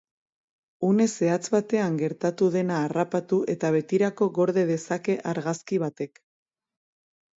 Une 0.87 1.05
zehatz 1.15 1.43
batean 1.55 1.99
gertatu 1.99 2.47
dena 2.57 2.79
harrapatu 2.85 3.41
eta 3.55 3.71
betirako 3.77 4.29
gorde 4.41 4.67
dezake 4.73 5.19
argazki 5.35 5.83
batek. 5.85 6.23